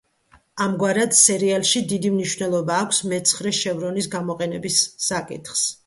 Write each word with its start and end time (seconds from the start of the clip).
ამგვარად, 0.63 1.13
სერიალში 1.19 1.83
დიდი 1.93 2.11
მნიშვნელობა 2.15 2.81
აქვს 2.87 3.05
მეცხრე 3.15 3.55
შევრონის 3.61 4.13
გამოყენების 4.19 4.85
საკითხს. 5.11 5.67